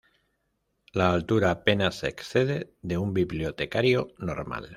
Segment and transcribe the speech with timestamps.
[1.01, 4.69] La altura apenas excede de un bibliotecario normal.